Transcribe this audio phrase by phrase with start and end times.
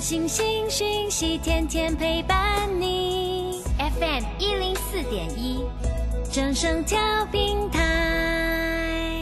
[0.00, 3.62] 星星讯息，天天陪伴你。
[3.76, 5.62] FM 一零四点一，
[6.32, 9.20] 正声调平台。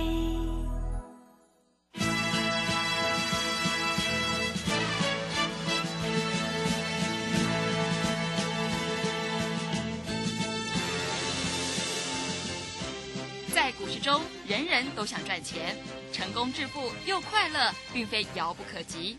[13.52, 15.76] 在股市中，人人都想赚钱，
[16.12, 19.18] 成功致富又快乐，并非遥不可及。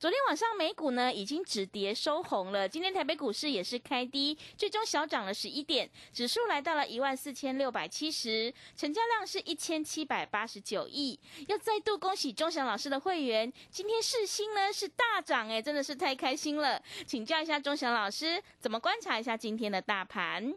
[0.00, 11.20] 昨天晚上美股呢已经止跌收红了，今天台北股市也是开低，最终小涨了十一点，指数来到了一万四千六百七十，成交量是一千七百八十九亿。
[11.48, 16.80] 要再度恭喜钟祥老师的会员，今天世新呢是大涨哎，真的是太开心了。
[17.06, 20.54] 请教一下钟祥老师，怎么观察一下今天的大盘？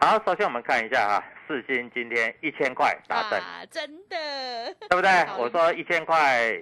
[0.00, 5.10] 好，首先我们看一下哈，世新今天一千块打正，啊，真的，对不对？
[5.38, 6.52] 我说一千块，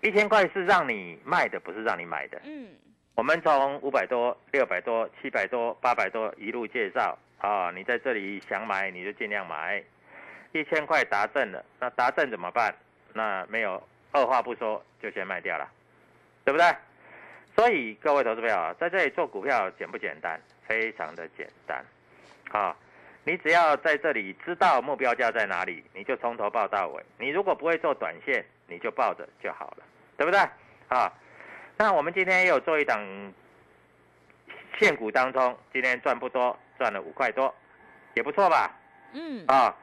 [0.00, 2.40] 一千块是让你卖的，不是让你买的。
[2.44, 2.68] 嗯，
[3.14, 9.82] 我们从五百多、六百多、七百多、八百多一路介绍啊，你在这里想买你就尽量买，
[10.52, 12.74] 一千块达正了，那达正怎么办？
[13.12, 13.82] 那没有
[14.12, 15.68] 二话不说就先卖掉了，
[16.44, 16.66] 对不对？
[17.56, 20.40] 所以各位投资朋友啊，在这里做股票简不简单？
[20.64, 21.82] 非常的简单
[22.50, 22.76] 啊！
[23.24, 27.02] 你只要在这里知道目标价在哪里，你就从头报到尾。
[27.18, 29.84] 你如果不会做短线，你就抱着就好了，
[30.16, 30.38] 对不对？
[30.88, 31.12] 啊，
[31.76, 33.02] 那我们今天也有做一档
[34.78, 37.52] 现股当中，今天赚不多，赚了五块多，
[38.14, 38.70] 也不错吧？
[39.14, 39.74] 嗯，啊，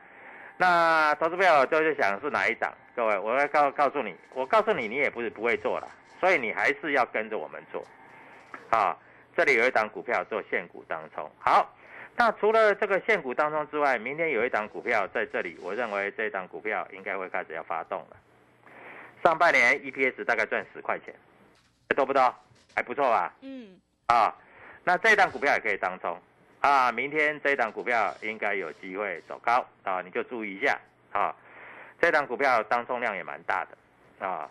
[0.58, 2.72] 那投资朋友就是想是哪一档？
[2.96, 5.88] 各位，我要告告诉你，我告诉你，你也不是不会做了，
[6.20, 7.86] 所以你还是要跟着我们做。
[8.70, 8.96] 啊，
[9.36, 11.76] 这里有一档股票做现股当中，好。
[12.18, 18.16] 那除了这个现股当中之外，明天有一档股票在这里，我认为这档股票应该会开始要发动了。
[19.26, 21.12] 上半年 EPS 大概赚十块钱，
[21.96, 22.22] 多不多？
[22.76, 23.34] 还不错吧？
[23.42, 23.76] 嗯，
[24.06, 24.32] 啊，
[24.84, 26.16] 那这档股票也可以当冲
[26.60, 26.92] 啊。
[26.92, 30.80] 明天这档股票应该有机会走高啊，你就注意一下
[31.12, 31.36] 啊。
[32.00, 34.48] 这档股票当冲量也蛮大的啊，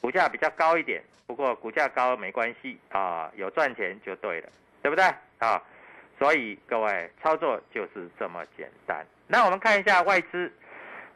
[0.00, 4.48] 股价比较高一点，不过股价高没关系啊，有赚钱就对了，
[4.82, 5.04] 对不对
[5.38, 5.62] 啊？
[6.18, 9.06] 所以各位操作就是这么简单。
[9.28, 10.52] 那我们看一下外资，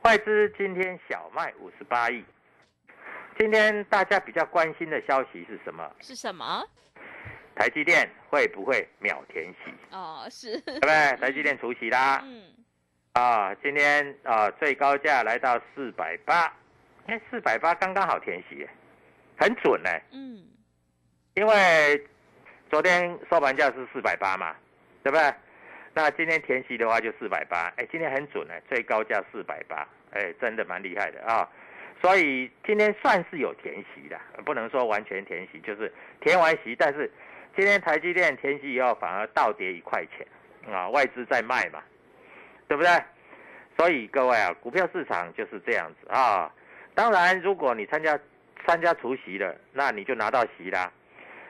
[0.03, 2.25] 外资今天小卖五十八亿。
[3.37, 5.91] 今天大家比较关心的消息是什么？
[6.01, 6.65] 是什么？
[7.57, 9.73] 台积电会不会秒填息？
[9.91, 11.17] 哦，是，对不对？
[11.19, 12.43] 台积电除息啦，嗯，
[13.13, 16.53] 啊，今天啊最高价来到四百八，
[17.07, 18.69] 哎，四百八刚刚好填息耶，
[19.37, 19.91] 很准呢。
[20.13, 20.45] 嗯，
[21.35, 22.07] 因为
[22.71, 24.55] 昨天收盘价是四百八嘛，
[25.03, 25.35] 对不对？
[25.93, 31.49] 那今天填息的话就四百八，哎，今天很准呢，最高价四百八，哎，真的蛮厉害的啊。
[32.05, 37.11] 所以今天算是有填息的，不能说完全填息，就是填完息，但是
[37.57, 40.27] 今天台积电填息以后反而倒跌一块钱
[40.71, 41.83] 啊，外资在卖嘛，
[42.69, 42.91] 对不对？
[43.79, 46.53] 所以各位啊，股票市场就是这样子啊。
[46.95, 48.21] 当然，如果你参加
[48.67, 50.93] 参加除夕了，那你就拿到席啦。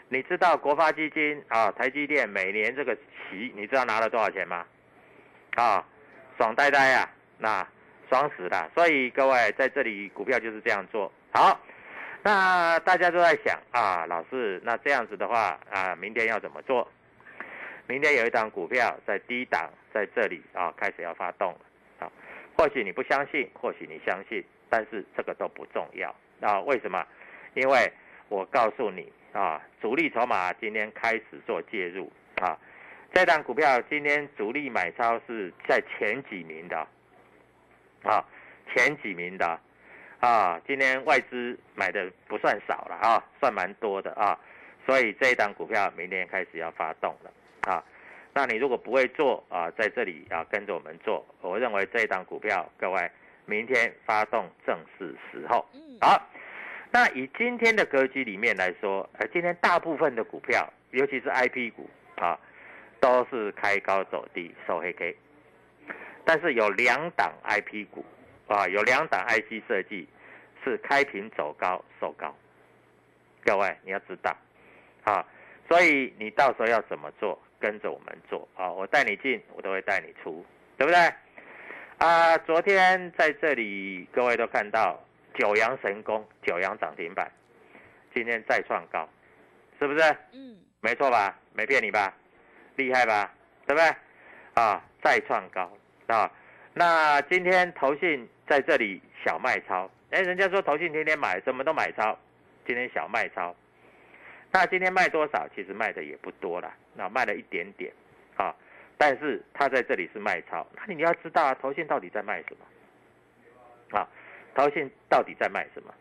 [0.08, 2.94] 你知道国发基金啊，台积电每年这个
[3.28, 4.64] 席，你知道拿了多少钱吗？
[5.56, 5.84] 啊，
[6.38, 7.66] 爽呆呆啊，那
[8.14, 8.70] 爽死了。
[8.76, 11.60] 所以各位在这里股票就是这样做好。
[12.22, 16.88] 那大家都在想啊，老师，那这样子的话啊，明天要怎么做？
[17.88, 21.58] 明天有一档股票在低档，在这里啊开始要发动了
[21.98, 22.12] 啊。
[22.56, 26.60] 或许你不相信，或许你相信，但是这个都不重要啊。
[26.60, 27.04] 为什么？
[27.54, 27.92] 因为
[28.28, 32.56] 我告诉你啊，主力筹码今天开始做介入啊。
[33.12, 36.86] 这档股票今天主力买超是在前几名的，
[38.04, 38.24] 啊，
[38.72, 39.58] 前几名的，
[40.20, 44.38] 啊，今天外资买的不算少了啊，算蛮多的啊，
[44.86, 47.32] 所以这一档股票明天开始要发动了
[47.72, 47.82] 啊。
[48.32, 53.10] 那你如果不会做啊，在这里啊跟着我们做，我认为这一档股票各位
[53.46, 55.64] 明天发动正是时候。
[56.00, 56.20] 好，
[56.90, 62.38] 那以今天的格局里面来说，呃，今天大部分的股票，尤其是 I P 股啊。
[63.00, 65.14] 都是开高走低收黑 K，
[66.24, 68.04] 但是有两档 IP 股
[68.46, 70.08] 啊，有两档 IC 设计
[70.62, 72.34] 是开平走高收高。
[73.44, 74.34] 各位你要知道
[75.04, 75.26] 啊，
[75.68, 80.44] 所以你到时候要怎么做，跟着我们做啊，我带你进，我都会带你出，
[80.78, 81.12] 对不对？
[81.98, 84.98] 啊，昨天在这里各位都看到
[85.34, 87.30] 九阳神功，九阳涨停板，
[88.14, 89.08] 今天再创高，
[89.78, 90.16] 是不是？
[90.32, 91.38] 嗯，没错吧？
[91.52, 92.14] 没骗你吧？
[92.76, 93.32] 厉害吧，
[93.66, 93.94] 对不对？
[94.54, 95.70] 啊，再创高
[96.06, 96.30] 啊！
[96.72, 102.18] 那今天投信在这里小卖超，哎，人家说投信天天买，什么都买超，
[102.66, 103.54] 今天小卖超。
[104.52, 105.48] 那今天卖多少？
[105.54, 107.92] 其实卖的也不多了，那卖了一点点
[108.36, 108.54] 啊。
[108.96, 113.98] 但是他在这里是卖超，那你要知道啊，投信到底在卖什么？
[113.98, 114.08] 啊，
[114.54, 115.94] 投信到底在卖什么？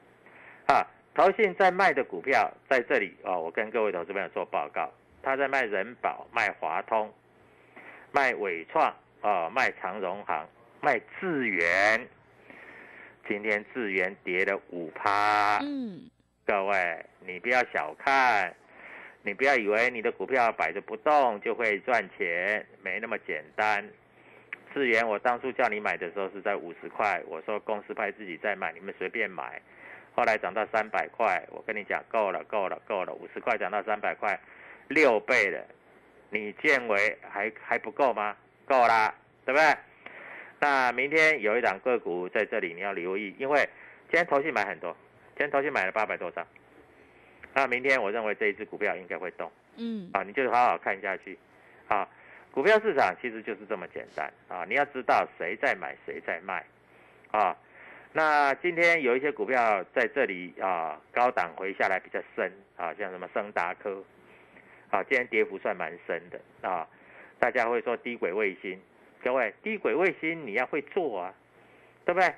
[0.67, 0.85] 啊，
[1.15, 4.91] 投信在卖的股票在这里啊，我跟各位投资朋友做报告。
[5.21, 7.11] 他在卖人保、卖华通、
[8.11, 10.45] 卖伟创啊，卖长荣行、
[10.81, 12.05] 卖智源。
[13.25, 15.59] 今天智源跌了五趴。
[15.61, 16.09] 嗯，
[16.45, 18.53] 各位，你不要小看，
[19.21, 23.89] 你不要以为你的股票摆着不动就会赚钱，没那么简单。
[24.73, 29.61] 智源，我当初叫你买的时候是在五十块，我说公司派自己再买，你们随便买。
[30.13, 34.37] 后来涨到三百块，我跟你讲够了，够了，够了，五十块涨到三百块。
[34.89, 35.65] 六倍的，
[36.29, 38.35] 你见为还还不够吗？
[38.65, 39.13] 够啦，
[39.45, 39.77] 对不对？
[40.60, 43.68] 那明天有一档个股在这里，你要留意，因为
[44.10, 44.95] 今天投信买很多，
[45.36, 46.45] 今天投信买了八百多张。
[47.54, 51.38] 那明天我认为这一只股票应该会动，嗯，啊，你就好好看下去，
[51.88, 52.07] 啊，
[52.51, 56.65] 股票市场其实就是这么简单啊，你要知道谁在买，谁在卖，
[57.31, 57.56] 啊，
[58.13, 64.04] 那今天有一些股票在这里啊，高档回下来比较深啊，像什么升达科。
[64.89, 66.88] 啊，今天跌幅算蛮深的啊！
[67.43, 68.79] 大家会说低轨卫星，
[69.21, 71.33] 各位低轨卫星你要会做啊，
[72.05, 72.33] 对不对？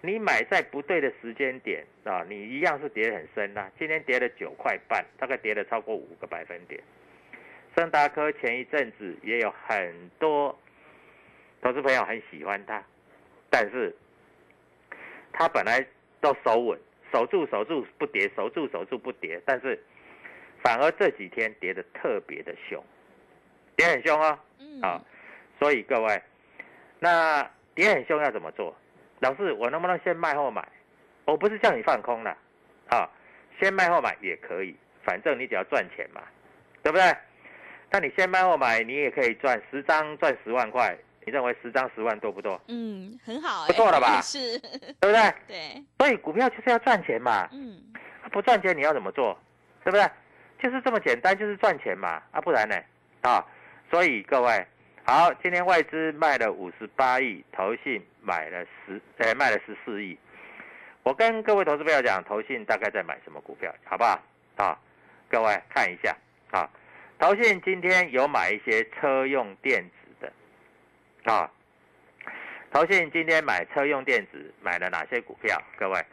[0.00, 3.70] 你买在不对的时间点啊，你一样是跌很深呐。
[3.78, 6.80] 今天跌了九块半，大概跌了超过五个百分点。
[7.76, 10.58] 盛达科前一阵子也有很多
[11.60, 12.82] 投资朋友很喜欢它，
[13.50, 13.94] 但是
[15.34, 15.86] 它本来
[16.22, 16.78] 都守稳，
[17.12, 19.78] 守住守住不跌，守住守住不跌，但是。
[20.64, 22.82] 反而这几天跌的特别的凶，
[23.76, 24.38] 跌很凶哦，
[24.82, 25.00] 啊，
[25.58, 26.22] 所以各位，
[26.98, 28.74] 那跌很凶要怎么做？
[29.20, 30.66] 老师，我能不能先卖后买？
[31.24, 32.36] 我不是叫你放空了，
[32.88, 33.08] 啊，
[33.60, 34.74] 先卖后买也可以，
[35.04, 36.22] 反正你只要赚钱嘛，
[36.82, 37.16] 对不对？
[37.90, 42.60] 那你先卖后买，你也可以赚十张赚十万块，你认为十张十万多不多？
[42.68, 44.20] 嗯，很好，不错了吧？
[44.22, 45.34] 是，对不对？
[45.46, 47.80] 对，所以股票就是要赚钱嘛，嗯，
[48.30, 49.38] 不赚钱你要怎么做？
[49.84, 50.04] 对不对？
[50.60, 52.76] 就是这么简单，就是赚钱嘛，啊，不然呢？
[53.22, 53.44] 啊，
[53.90, 54.66] 所以各位，
[55.04, 60.18] 好，今天外资卖了五十八亿，投信买了十，呃，卖了十四亿。
[61.02, 64.20] 我跟各位投资朋友讲，投信大概在买什么股票，好不好？
[64.56, 64.78] 啊，
[65.28, 66.16] 各位看一下，
[66.50, 66.68] 啊，
[67.18, 71.50] 投信今天有买一些车用电子的，啊，
[72.72, 75.62] 投信今天买车用电子买了哪些股票？
[75.78, 76.04] 各位，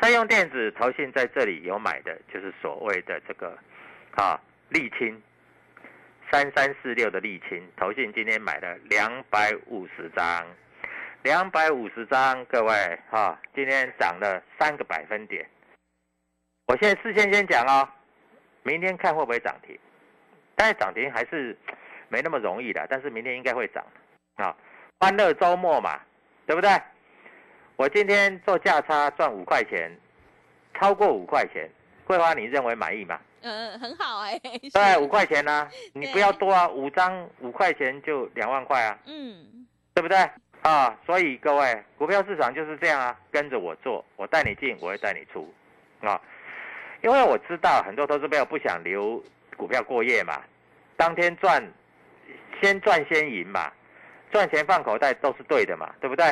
[0.00, 3.58] 车用电子投信在这里有买的，就是所谓的这个。
[4.16, 4.40] 啊，
[4.72, 5.22] 沥青，
[6.30, 10.46] 三三四六的沥青，投信今天买了两百五十张，
[11.24, 15.44] 两百五十张，各位哈，今天涨了三个百分点。
[16.68, 17.88] 我现在事先先讲哦，
[18.62, 19.76] 明天看会不会涨停？
[20.54, 21.58] 但是涨停还是
[22.08, 23.84] 没那么容易的，但是明天应该会涨
[24.36, 24.56] 啊。
[25.00, 26.00] 欢乐周末嘛，
[26.46, 26.70] 对不对？
[27.74, 29.90] 我今天做价差赚五块钱，
[30.74, 31.68] 超过五块钱，
[32.04, 33.20] 桂花你认为满意吗？
[33.42, 34.38] 嗯，很好哎。
[34.38, 38.98] 对，五块钱呢，你不要多啊，五张五块钱就两万块啊。
[39.06, 40.18] 嗯，对不对
[40.62, 40.96] 啊？
[41.06, 45.52] 所以各位，股票市场就是这样啊，跟着我做，我带你进，我会带你出
[46.00, 46.20] 啊。
[47.02, 49.22] 因为我知道很多投资朋友不想留
[49.56, 50.42] 股票过夜嘛，
[50.96, 51.62] 当天赚，
[52.60, 53.72] 先赚先赢嘛，
[54.30, 56.26] 赚钱放口袋都是对的嘛，对不对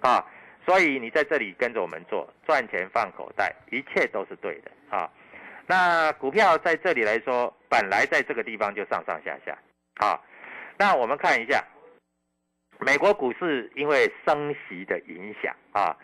[0.00, 0.24] 啊？
[0.64, 5.10] 所以你在这里跟着我们做，赚钱放口袋，一切都是对的啊。
[5.70, 9.56] 那股票在这里来说，本来在这个地方就上上下下，
[9.96, 10.18] 啊，
[10.78, 11.62] 那我们看一下，
[12.80, 15.94] 美国股市因为升息的影响啊，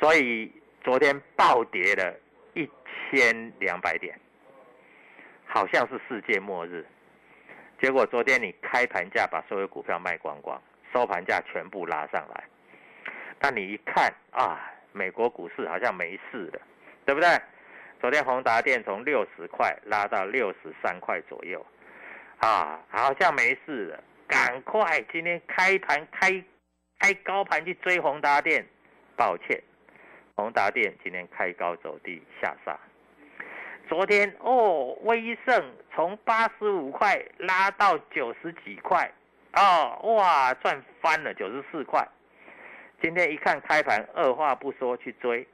[0.00, 0.52] 所以
[0.82, 2.12] 昨天暴跌了
[2.54, 2.68] 一
[3.08, 4.18] 千两百点，
[5.46, 6.84] 好像是世界末日。
[7.80, 10.60] 结果昨天你开盘价把所有股票卖光光，
[10.92, 12.44] 收盘价全部拉上来。
[13.38, 14.58] 那你一看啊，
[14.90, 16.60] 美国股市好像没事了，
[17.06, 17.28] 对不对？
[18.00, 21.64] 昨天宏达电从六十块拉到六十三块左右，
[22.38, 24.04] 啊，好像没事了。
[24.28, 26.30] 赶快今天开盘开
[27.00, 28.64] 开高盘去追宏达电，
[29.16, 29.60] 抱歉，
[30.36, 32.78] 宏达电今天开高走低下杀。
[33.88, 39.10] 昨天哦，威盛从八十五块拉到九十几块，
[39.54, 42.06] 哦，哇，赚翻了九十四块。
[43.02, 45.44] 今天一看开盘，二话不说去追，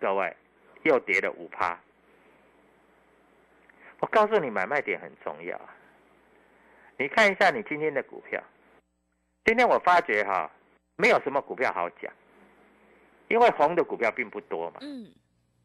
[0.00, 0.36] 各位
[0.84, 1.76] 又跌了五趴。
[4.00, 5.74] 我告诉你，买卖点很重要啊。
[6.96, 8.42] 你看一下你今天的股票，
[9.44, 10.50] 今天我发觉哈，
[10.96, 12.12] 没有什么股票好讲，
[13.28, 15.12] 因为红的股票并不多嘛，嗯，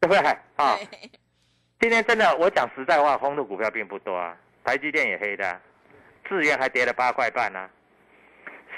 [0.00, 0.18] 对不对？
[0.56, 0.78] 啊。
[1.80, 4.36] 今天真的，我讲实在话，红的股票并不多啊。
[4.64, 5.60] 台积电也黑的、啊，
[6.24, 7.70] 智源还跌了八块半呢、啊。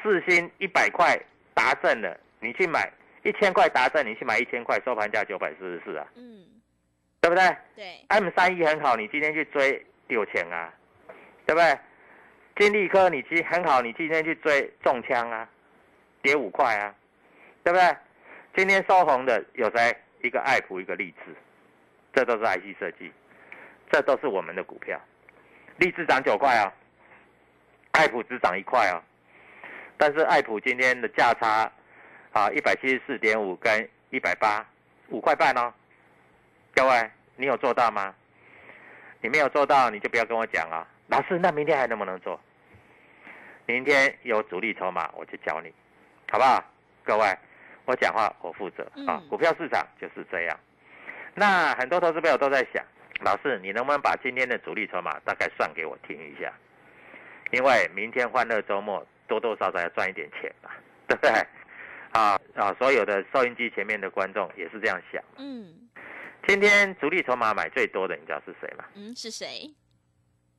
[0.02, 1.16] 四星一百块
[1.54, 6.55] 达正了，你去买一千块达正，你去买一千块，收盘价九百四十四啊，嗯，
[7.26, 10.72] 对不对对，？M 三一很好，你今天去追六千啊，
[11.44, 11.76] 对不对？
[12.56, 15.48] 金利科你今很好，你今天去追中枪啊，
[16.22, 16.94] 跌五块啊，
[17.64, 17.96] 对不对？
[18.54, 19.96] 今天收红的有谁？
[20.22, 21.34] 一个爱普，一个励志。
[22.14, 23.10] 这都是 IC 设计，
[23.90, 24.96] 这都是我们的股票。
[25.78, 26.72] 立志涨九块啊，
[27.90, 29.02] 爱普只涨一块啊。
[29.98, 31.68] 但是爱普今天的价差
[32.32, 34.64] 啊，一百七十四点五跟一百八，
[35.08, 35.74] 五块半哦。
[36.74, 38.14] 各位，你有做到吗？
[39.20, 40.86] 你没有做到，你就不要跟我讲啊。
[41.08, 42.40] 老师，那明天还能不能做？
[43.66, 45.72] 明天有主力筹码，我就教你，
[46.30, 46.62] 好不好？
[47.04, 47.36] 各位，
[47.84, 49.28] 我讲话我负责啊嗯。
[49.28, 50.58] 股票市场就是这样。
[51.34, 52.84] 那很多投资朋友都在想，
[53.20, 56.52] 老师，你能不能把今天的主力筹码大概算给我听一下？
[57.52, 60.70] 因为明天欢乐周末，多多少少要赚一点钱嘛，
[61.06, 61.30] 对不对？
[62.12, 65.22] 啊啊，所有的收音机前面的观众也是这样想。
[65.38, 65.85] 嗯
[66.46, 68.84] 今天主力筹码买最多的，你知道是谁吗？
[68.94, 69.68] 嗯，是谁？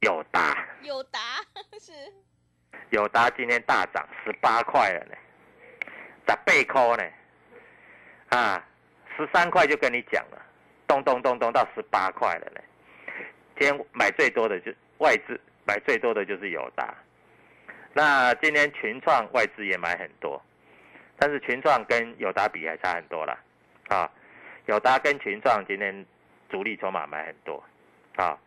[0.01, 1.19] 友达，友达
[1.79, 1.93] 是，
[2.89, 5.15] 友达今天大涨十八块了呢，
[6.27, 7.03] 十八块呢，
[8.37, 8.67] 啊，
[9.15, 10.45] 十三块就跟你讲了，
[10.87, 12.61] 咚咚咚咚到十八块了呢。
[13.57, 16.93] 今天买最多的就外资买最多的就是友达，
[17.93, 20.39] 那今天群创外资也买很多，
[21.17, 23.39] 但是群创跟友达比还差很多了，
[23.87, 24.11] 啊，
[24.67, 26.05] 友达跟群创今天
[26.49, 27.63] 主力筹码买很多，
[28.17, 28.37] 啊，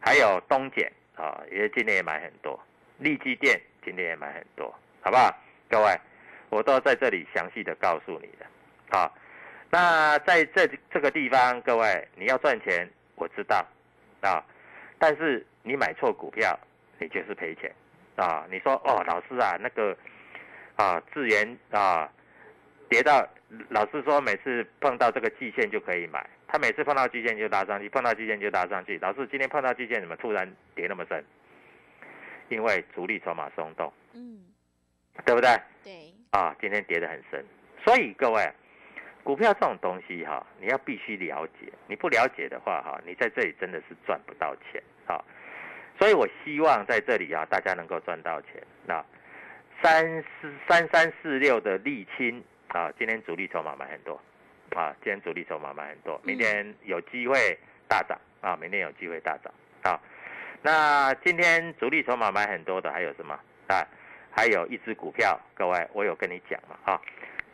[0.00, 2.58] 还有东碱啊，也今天也买很多，
[2.96, 5.30] 利基电今天也买很多，好不好？
[5.68, 6.00] 各位，
[6.48, 9.12] 我都在这里详细的告诉你的，啊，
[9.68, 13.62] 那在这这个地方，各位你要赚钱，我知道，
[14.22, 14.42] 啊，
[14.98, 16.58] 但是你买错股票，
[16.98, 17.70] 你就是赔钱，
[18.16, 19.94] 啊，你说哦，老师啊，那个
[20.76, 22.10] 啊，智源啊，
[22.88, 23.26] 跌到
[23.68, 28.98] 老师说每次碰到这个季线就可以买，他每次碰到季线就拉上去，碰到季线就拉上去。
[28.98, 31.24] 老师今天碰到季线，怎么突然跌那么深？
[32.48, 34.40] 因为主力筹码松动，嗯，
[35.26, 35.50] 对不对？
[35.84, 37.44] 对，啊，今天跌得很深，
[37.84, 38.50] 所以各位，
[39.22, 45.22] 股票这种东西哈，你要必须了解，你不了解的话哈，你在这里真的是赚不到钱啊。
[45.98, 48.62] 所以我希望在这里啊，大家能够赚到钱。
[48.86, 49.04] 那
[49.82, 54.20] 三四三三四六的沥青啊，今天主力筹码买很多
[54.76, 57.58] 啊，今天主力筹码买很多，明天有机会
[57.88, 59.98] 大涨啊，明天有机会大涨啊。
[60.62, 63.86] 那今天主力筹码买很多的还有什么啊？
[64.30, 67.00] 还有一只股票，各位，我有跟你讲嘛啊，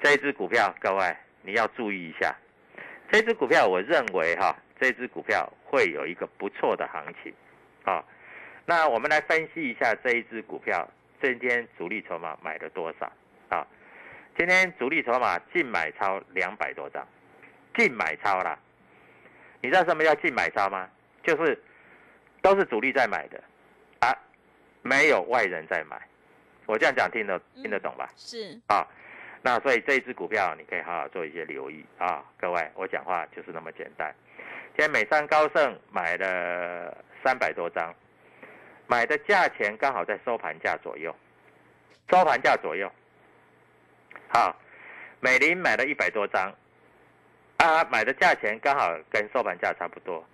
[0.02, 2.34] 这一只股票，各位你要注意一下，
[3.10, 7.32] 这只股票我认为哈，这只股票会有一个不错的行情
[7.84, 8.04] 啊。
[8.66, 10.86] 那我们来分析一下这一只股票，
[11.22, 13.10] 今天主力筹码买了多少
[13.48, 13.66] 啊？
[14.36, 17.06] 今天主力筹码净买超两百多张，
[17.76, 18.58] 净买超啦。
[19.60, 20.88] 你知道什么叫净买超吗？
[21.22, 21.58] 就是
[22.42, 23.42] 都是主力在买的
[24.00, 24.12] 啊，
[24.82, 25.96] 没有外人在买。
[26.66, 28.08] 我这样讲听得听得懂吧？
[28.16, 28.86] 是，啊，
[29.40, 34.14] 那所以这一只股票你可以好好做一些留意啊，各位，我讲话就是那么简单。
[34.76, 37.94] 今天美商高盛买了三百多张，
[38.86, 41.14] 买的价钱刚好在收盘价左右，
[42.10, 42.90] 收盘价左右。
[44.36, 44.52] 好，
[45.20, 46.52] 美林买了一百多张，
[47.58, 50.26] 啊，买的价钱刚好跟收盘价差不多。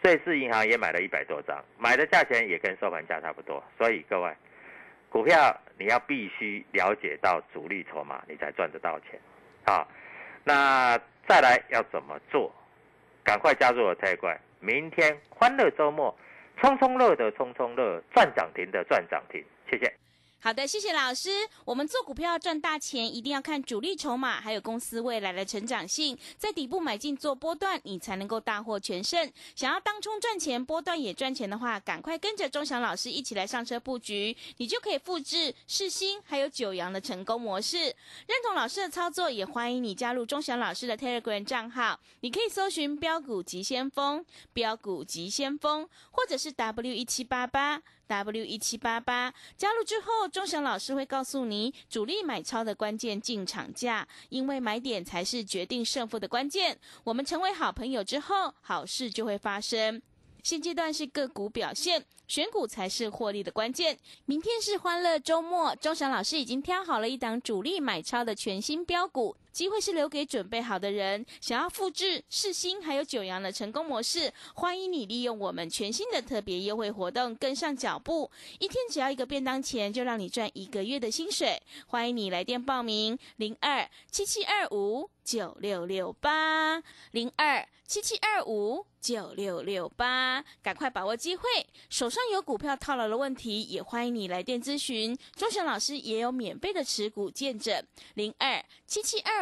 [0.00, 3.60] 瑞士银行也买了一百多张，买的价钱也跟收盘价差不多。
[3.76, 4.32] 所以各位，
[5.08, 9.20] 股票你要必须了解到主力筹码，你才赚得到钱
[9.64, 9.84] 啊。
[10.44, 10.96] 那
[11.26, 12.54] 再来要怎么做？
[13.24, 16.16] 赶快加入我太快，明天欢乐周末，
[16.60, 19.92] 冲冲乐的冲冲乐，赚涨停的赚涨停，谢谢。
[20.44, 21.30] 好的，谢谢老师。
[21.64, 29.32] 我们做股票赚大钱，一定要看主力筹码，还有公司未来的成长性，在底部买进做波段，你才能够大获全胜。
[29.54, 37.78] 想要当冲赚钱，波段也赚钱的话，赶快跟着钟祥老师一起来上车布局，你就可以复制世新还有九阳的成功模式。
[37.78, 47.80] 认同老师的操作，也欢迎你加入钟祥老师的 Telegram 账号，你可以搜寻标股急先锋、标股急先锋，或者是 W 一七八八。
[48.06, 56.78] W 一七八八加入之后，钟祥老师会告诉你主力买超的关键进场价，因为买点才是决定胜负的关键。
[57.04, 60.02] 我们成为好朋友之后，好事就会发生。
[60.42, 63.96] 现阶段是个股表现，选股才是获利的关键。
[64.24, 69.36] 明天是欢乐周末，钟祥老师已经挑好了一档主力买超的全新标股。
[69.52, 81.62] 机会是留给准备好的人，想要复制世新还有九阳的成功模式，欢迎你利用我们全新的特别优惠活动跟上脚步，一天只要一个便当钱，就让你赚一个月的薪水。
[81.86, 91.42] 欢迎你来电报名零二七七二五九六六八零二七七二五九六六八，赶快把握机会。
[91.90, 99.41] 手上有股票套牢的问题，也欢迎你来电咨询，钟祥老师也有免费的持股见证零二七七二。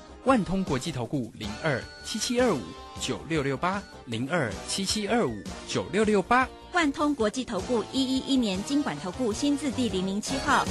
[0.25, 2.61] 万通国际投顾零二七七二五
[2.99, 5.33] 九六六八零二七七二五
[5.67, 10.63] 九六六八，万通国际投顾一一一年经管投顾新字第零零七号。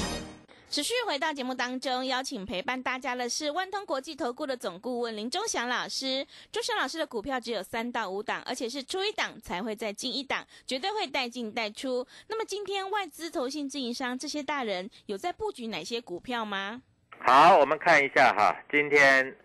[0.71, 6.25] 持续回到节目当中，邀请陪伴大家的是万通国际投顾的总顾问林忠祥老师。
[6.53, 12.07] 忠祥老师的股票只有三到五档，而且是出一档才会再进一档，绝对会带进带出。
[12.29, 16.83] 那么今天外资、投信、自营商这些大人有在布局哪些股票吗？
[17.23, 19.37] 好，我们看一下哈，今天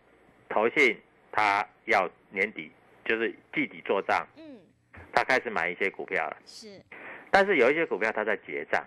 [0.49, 0.97] 投信
[1.31, 2.71] 他要年底
[3.03, 4.57] 就是季底做账，嗯，
[5.13, 6.81] 他开始买一些股票了，是，
[7.29, 8.83] 但是有一些股票他在结账，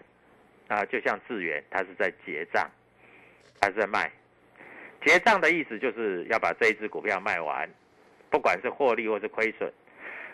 [0.68, 2.68] 啊，就像智源，他是在结账，
[3.60, 4.10] 还是在卖？
[5.04, 7.68] 结账的意思就是要把这一只股票卖完，
[8.30, 9.72] 不管是获利或是亏损。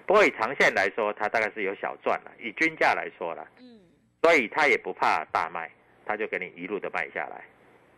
[0.06, 2.30] 不过以长线来说，它大概是有小赚了。
[2.38, 3.80] 以均价来说了，嗯，
[4.22, 5.70] 所以他也不怕大卖，
[6.06, 7.44] 他就给你一路的卖下来。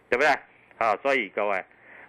[0.09, 0.31] 对不对？
[0.79, 1.65] 好，所以各位，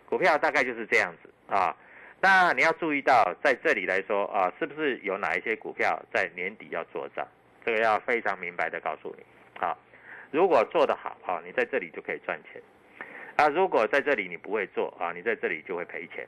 [0.08, 1.76] 股票大概就是这样子啊。
[2.20, 7.26] 那你要注意到，在这里来说啊，是不是有哪一些股票在年底要做账？
[7.66, 9.24] 这个要非常明白的告诉你。
[9.60, 9.78] 好，
[10.32, 12.62] 如果做得好啊，你在这里就可以赚钱。
[13.36, 16.28] 啊，如果在这里你不会做啊，你在这里就会赔钱。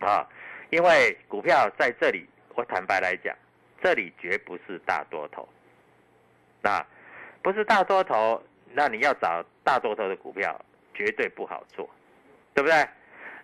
[0.00, 0.26] 啊，
[0.70, 3.36] 因为股票在这里，我坦白来讲，
[3.82, 5.48] 这里绝不是大多头。
[6.62, 6.84] 那
[7.42, 8.42] 不是大多头。
[8.76, 10.60] 那你要找大多头的股票，
[10.94, 11.88] 绝对不好做，
[12.54, 12.88] 对不对？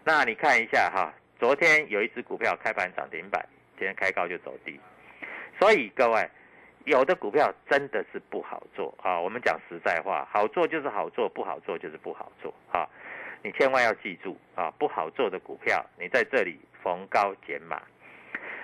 [0.05, 3.45] 那你看一下哈，昨天有一只股票开盘涨停板，
[3.77, 4.81] 今天开高就走低，
[5.59, 6.31] 所以各位，
[6.85, 9.21] 有的股票真的是不好做啊。
[9.21, 12.89] 我们讲实在话，好做就是好做，不好做就是不好做啊。
[13.43, 17.83] 你千万要记住啊，不好做的股票，你在这里逢高减码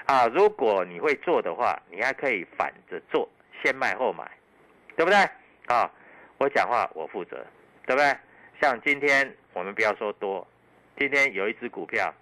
[0.07, 0.27] 啊。
[0.29, 3.29] 如果你会做的话，你还可以反着做，
[3.63, 4.31] 先卖后买，
[4.97, 5.19] 对不对？
[5.67, 5.91] 啊。
[6.39, 7.47] 我讲话我负责，
[7.87, 8.15] 对不对？
[8.61, 10.47] 像今天我们不要说多，
[10.99, 12.13] 今天有一只股票，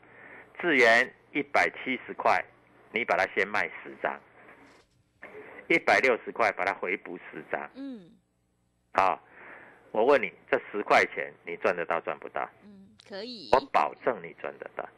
[0.61, 2.44] 智源一百七十块，
[2.92, 4.18] 你把它先卖十张，
[5.68, 7.70] 一百六十块把它回补十张。
[7.75, 8.11] 嗯。
[8.92, 9.20] 好，
[9.92, 12.49] 我问你，这十块钱你赚得到赚不到？
[12.62, 13.51] 嗯，可以。
[13.53, 14.88] 我保证你赚得到，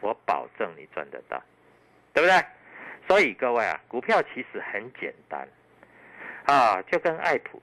[0.00, 1.42] 我保证你赚得到，
[2.12, 2.44] 对不对？
[3.06, 5.46] 所以各位啊，股票其实很简单，
[6.46, 7.62] 啊，就跟爱普。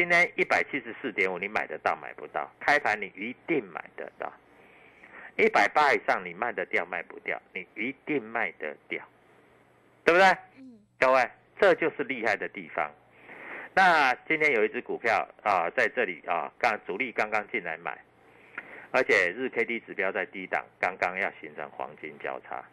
[0.00, 2.50] 今天一百七十四点五，你买得到买不到？
[2.58, 4.32] 开盘你一定买得到。
[5.36, 7.38] 一百八以上你卖得掉卖不掉？
[7.52, 9.06] 你一定卖得掉，
[10.02, 10.26] 对不对？
[10.56, 10.80] 嗯。
[10.98, 12.90] 各位，这就是厉害的地方。
[13.74, 18.02] 那今天有一只股票啊，在这里啊，刚主力刚刚进来买，
[18.92, 22.64] 而且日 K D 指标在低档，刚刚要形成黄金交叉，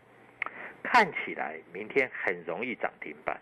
[0.82, 3.38] 看起来明天很容易涨停板。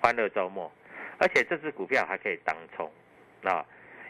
[0.00, 0.72] 欢乐周末。
[1.18, 2.90] 而且这只股票还可以当冲，
[3.42, 3.64] 啊，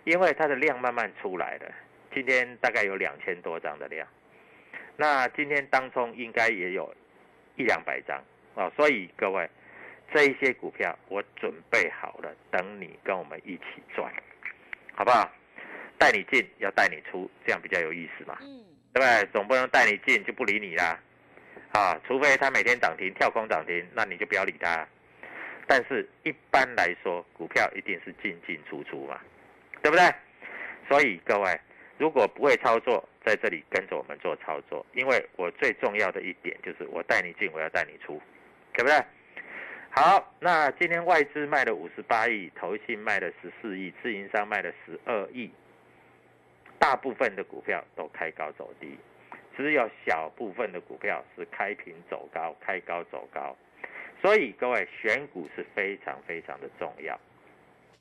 [0.04, 1.74] 因为它的量慢慢出来了，
[2.14, 4.06] 今天大概有两千多张的量，
[4.96, 6.94] 那今天当中应该也有
[7.56, 8.22] 一两百张
[8.54, 9.48] 啊，所以各位
[10.12, 14.12] 这一些股票我准备好了，等你跟我们一起赚，
[14.94, 15.30] 好不好？
[15.96, 19.28] 带你进要带你出，这样比较有意思嘛，嗯，对不对？
[19.32, 21.00] 总不能带你进就不理你啦，
[21.72, 24.86] 啊，除非它每天涨停跳空涨停，那你就不要理它。
[25.68, 29.20] 但是一般来说，股票一定是进进出出嘛，
[29.82, 30.02] 对不对？
[30.88, 31.60] 所以各位，
[31.98, 38.18] 如果不会操作，在这里跟着我们做操作，因为我最重要的一点就是我带你进，我要带你出，
[38.72, 38.98] 对不对？
[39.90, 45.50] 好，那今天外资卖了五十八亿，投信卖了十四亿，自营商卖了十二亿，
[46.78, 48.96] 大部分的股票都开高走低，
[49.54, 53.54] 只有小部分的股票是开平走高，开高走高。
[54.20, 57.18] 所以各位选股是非常非常的重要。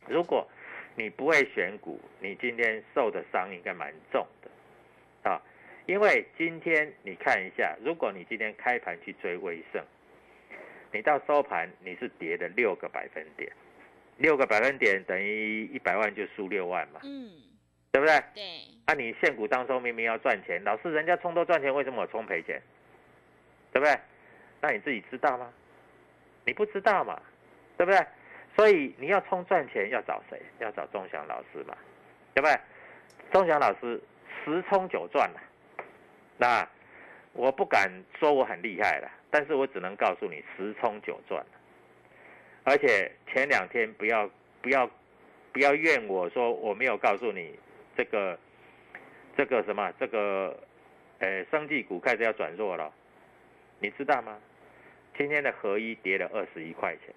[0.07, 0.47] 如果
[0.95, 5.41] 你不会选股，你今天受的伤应该蛮重的啊。
[5.85, 9.83] 因为今天你看一下，如果你今天开盘去追威盛，
[10.91, 13.51] 你到收盘你是跌了六个百分点，
[14.17, 17.31] 六个百分点等于一百万就输六万嘛，嗯，
[17.91, 18.21] 对不对？
[18.33, 18.43] 对，
[18.85, 22.61] 啊，你现股当中明明要赚钱，老是人家冲都赚钱，为什么我冲赔钱？
[23.71, 23.95] 对不对？
[24.59, 25.53] 那你自己知道吗？
[26.47, 27.21] 你不知道嘛，
[27.77, 27.99] 对不对？
[28.55, 30.41] 所以你要冲赚钱，要找谁？
[30.59, 31.77] 要找钟祥老师嘛，
[32.33, 32.57] 对不对？
[33.33, 34.01] 钟祥老师
[34.43, 35.41] 十冲九赚了，
[36.37, 36.65] 那
[37.33, 41.45] 我不敢说我很厉害了，但是我只能告诉你十冲九赚。
[42.63, 44.29] 而且前两天不要
[44.61, 44.89] 不要
[45.51, 47.59] 不要怨我说我没有告诉你
[47.97, 48.39] 这个
[49.35, 50.57] 这个什么这个
[51.19, 52.89] 呃生技股开始要转弱了，
[53.79, 54.37] 你知道吗？
[55.17, 57.15] 今天的合一跌了二十一块钱，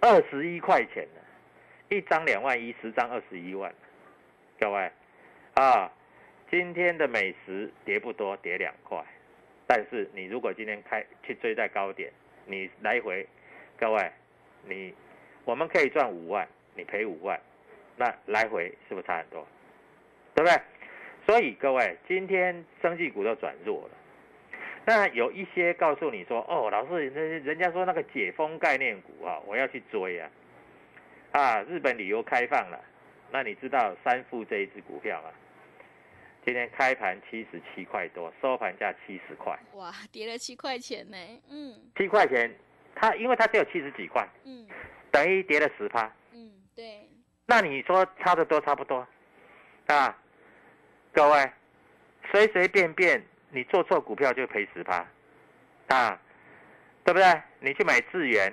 [0.00, 1.20] 二十一块钱呢，
[1.88, 3.72] 一张两万一，十张二十一万，
[4.60, 4.90] 各位
[5.54, 5.90] 啊，
[6.50, 9.02] 今天的美食跌不多，跌两块，
[9.66, 12.12] 但是你如果今天开去追在高点，
[12.44, 13.26] 你来回，
[13.78, 14.12] 各位，
[14.66, 14.94] 你
[15.46, 17.40] 我们可以赚五万，你赔五万，
[17.96, 19.46] 那来回是不是差很多？
[20.34, 20.60] 对不对？
[21.24, 23.97] 所以各位，今天生技股都转弱了。
[24.88, 30.30] 那有一些告诉你说，哦，老师，人人家说那个解封概念股啊，我要去追啊，
[31.32, 32.82] 啊，日本旅游开放了，
[33.30, 35.28] 那你知道三富这一只股票吗？
[36.42, 41.18] 今天开盘七十七块多，收盘价七十块，哇，跌了七块钱呢，
[41.50, 41.74] 嗯。
[41.94, 42.50] 七块钱，
[42.94, 44.66] 它因为它只有七十几块，嗯。
[45.10, 47.06] 等于跌了十趴，嗯，对，
[47.44, 49.06] 那你说差得多差不多？
[49.88, 50.16] 啊？
[51.12, 51.52] 各位，
[52.32, 55.04] 随随便便你做错股票就赔十趴
[55.88, 56.18] 啊，
[57.04, 57.42] 对不对？
[57.60, 58.52] 你去买智源，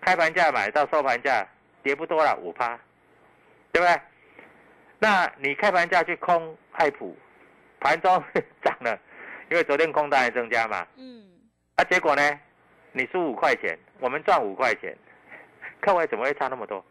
[0.00, 1.46] 开盘价买到收盘价
[1.82, 2.78] 跌不多了五趴，
[3.72, 4.00] 对不对？
[5.00, 7.16] 那你开盘价去空爱普，
[7.80, 8.22] 盘中
[8.62, 8.98] 涨了，
[9.50, 11.24] 因为昨天空单还增加嘛，嗯，
[11.76, 12.40] 啊，结果呢，
[12.92, 14.96] 你输五块钱，我们赚五块钱，
[15.80, 16.84] 各位怎么会差那么多？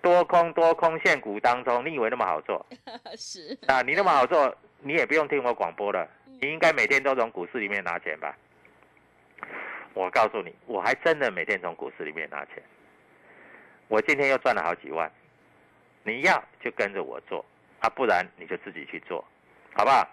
[0.00, 2.64] 多空多空现股当中，你以为那么好做
[3.16, 3.82] 是，啊？
[3.82, 6.08] 你那么好做，你也不用听我广播了，
[6.40, 8.36] 你应该每天都从股市里面拿钱吧？
[9.94, 12.62] 我告诉你，我还真的每天从股市里面拿钱，
[13.88, 15.10] 我今天又赚了好几万。
[16.04, 17.44] 你要就跟着我做
[17.80, 19.24] 啊，不然你就自己去做，
[19.74, 20.08] 好不好？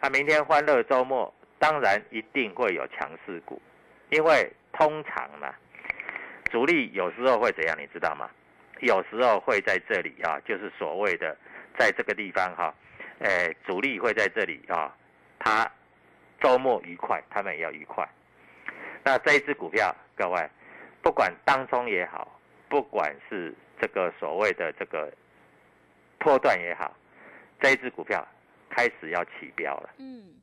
[0.00, 3.60] 啊，明天欢乐周末，当然一定会有强势股，
[4.10, 5.54] 因为通常呢，
[6.50, 8.30] 主力有时候会怎样，你知道吗？
[8.80, 11.36] 有时候会在这里啊，就是所谓的
[11.78, 12.74] 在这个地方哈、
[13.18, 14.96] 诶，主力会在这里啊，
[15.48, 15.70] 他
[16.42, 18.06] 周末愉快，他们也要愉快。
[19.02, 20.46] 那这一只股票，各位，
[21.02, 25.10] 不管当中也好，不管是这个所谓的这个
[26.18, 26.94] 波段也好，
[27.60, 28.26] 这一只股票
[28.68, 30.34] 开始要起标了，嗯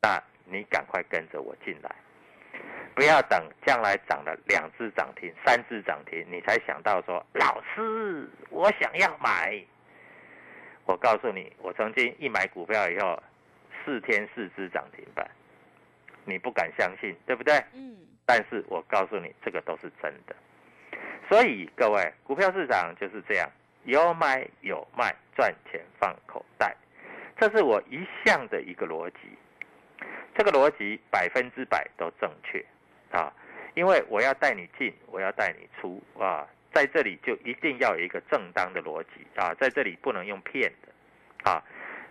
[0.00, 1.94] 那你赶快跟着我进来，
[2.94, 9.62] 不要等将来涨了两只涨停、三只涨停，你才想到说老师，我想要买。
[10.86, 13.22] 我告诉你，我曾经一买股票以后，
[13.88, 15.26] 四天四只涨停板，
[16.26, 17.54] 你不敢相信，对不对？
[17.72, 17.96] 嗯，
[18.26, 20.36] 但是我告诉你，这个都是真的。
[21.26, 23.50] 所以各位，股票市场就是这样，
[23.84, 26.76] 有买有卖，赚钱放口袋，
[27.38, 29.16] 这是我一向的一个逻辑。
[30.36, 32.62] 这个逻辑百分之百都正确
[33.10, 33.32] 啊，
[33.74, 41.64] 因为我要带你进，我要带你出啊，在这里就一定要有一个正当的逻辑啊，在这里不能用骗的啊。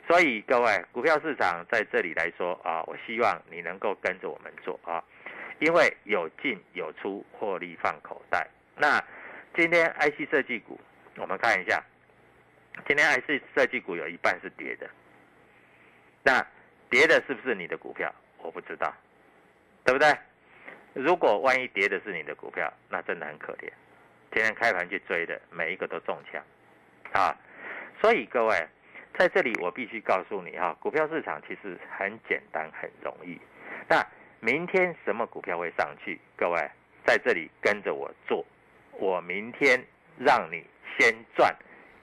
[0.08, 5.04] 所以各位，股票市场在这里来说啊，我希望你能够跟着我们做啊，
[5.60, 8.48] 因为有进有出，获利放口袋。
[8.78, 9.04] 那
[9.54, 10.80] 今天 IC 设计股，
[11.18, 11.84] 我们看一下
[12.88, 14.90] 今天 IC 设计股有一半是跌的，
[16.24, 16.46] 那
[16.90, 18.14] 跌的是不是你的股票？
[18.38, 18.94] 我不知道，
[19.84, 20.08] 对不对？
[20.94, 23.70] 如果万一跌的是你的股票，那真的很可怜。
[24.32, 26.42] 今天开盘去追的每一个都中枪
[27.14, 27.36] 啊！
[28.00, 28.68] 所以各位
[29.18, 33.40] 在这里，我必须告诉你哈，股票市场其实很简单，很容易。
[33.90, 34.06] 那
[34.40, 36.20] 明天什么股票会上去？
[36.36, 36.70] 各位
[37.04, 38.46] 在这里跟着我做，
[38.92, 39.84] 我明天
[40.20, 40.64] 让你
[40.98, 41.56] 先赚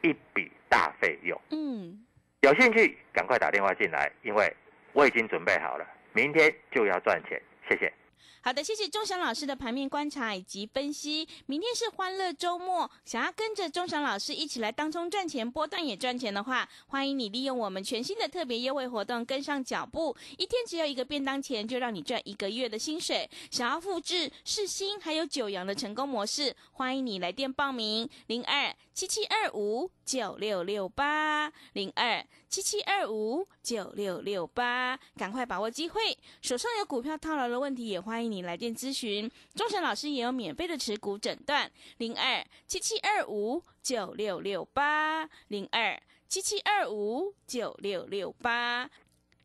[0.03, 1.41] 一笔大费用。
[1.51, 2.05] 嗯，
[2.41, 4.53] 有兴趣赶快打电话进来，因为
[4.93, 7.41] 我已经准备好了，明天就要赚钱。
[7.69, 7.93] 谢谢。
[8.41, 11.27] 好的，谢谢钟祥老师的盘面观察以及分析。
[11.47, 20.15] 明天是欢乐周末，想要跟着钟祥老师一起来当中赚钱、波段也赚钱的话，欢迎你利用我们全新的特别优惠活动跟上脚步。
[20.37, 23.29] 一天只有一个便当钱，就让你赚一个月的薪水。
[23.51, 36.17] 想要复制世新还有九阳的成功模式，欢迎你来电报名：零二七七二五九六六八零二七七二五九六六八，赶快把握机会。
[36.41, 39.29] 手上有股票套牢的问题，也欢迎你来电咨询。
[39.57, 48.89] 钟神老师也有免费的持股诊断，零二七七二五九六六八零二七七二五九六六八。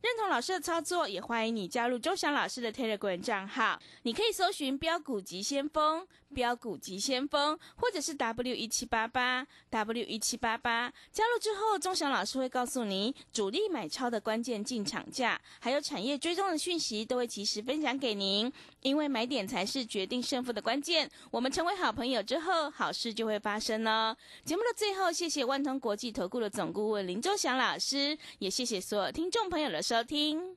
[0.02, 3.78] 认同老师的操作，也欢迎你加入周祥老师的 Telegram 账号。
[4.04, 10.92] 你可以搜寻“标股急先锋”、“标股急先锋”，或者是 W 一七八八 W 一七八八。
[11.12, 18.52] 加入之后，钟祥老师会告诉你主力买超的关键进场价，还有产业追踪的讯息，都会及时分享给您。
[18.82, 21.10] 因为买点才是决定胜负的关键。
[21.30, 24.16] 我们成为好朋友之后，好事就会发生哦。
[24.44, 30.56] 节目的最后，谢谢万通国际投顾的总顾问林周祥老师，也谢谢所有听众朋友的收听。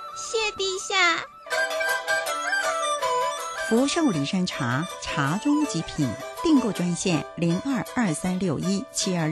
[0.21, 1.25] 谢陛下。
[3.67, 6.07] 福寿礼山茶，茶中极品。
[6.43, 9.29] 订购专线零二二三六一七二。